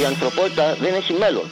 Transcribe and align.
Η 0.00 0.04
ανθρωπότητα 0.04 0.76
δεν 0.80 0.94
έχει 0.94 1.12
μέλλον. 1.12 1.44